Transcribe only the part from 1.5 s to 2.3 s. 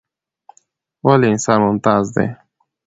ممتاز دى؟